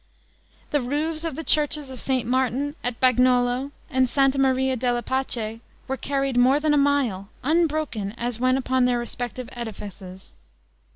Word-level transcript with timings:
The 0.71 0.81
roofs 0.81 1.23
of 1.23 1.35
the 1.35 1.43
churches 1.43 1.91
of 1.91 1.99
St. 1.99 2.27
Martin, 2.27 2.73
at 2.83 2.99
Bagnolo, 2.99 3.69
and 3.87 4.09
Santa 4.09 4.39
Maria 4.39 4.75
della 4.75 5.03
Pace, 5.03 5.59
were 5.87 5.95
carried 5.95 6.37
more 6.37 6.59
than 6.59 6.73
a 6.73 6.75
mile, 6.75 7.29
unbroken 7.43 8.15
as 8.17 8.39
when 8.39 8.57
upon 8.57 8.85
their 8.85 8.97
respective 8.97 9.47
edifices. 9.51 10.33